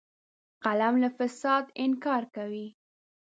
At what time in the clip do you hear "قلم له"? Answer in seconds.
0.63-1.09